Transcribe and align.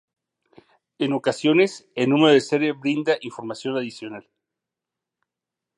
En 0.97 1.13
ocasiones, 1.13 1.87
el 1.93 2.09
número 2.09 2.33
de 2.33 2.41
serie 2.41 2.71
brinda 2.71 3.17
información 3.21 3.77
adicional. 3.77 4.27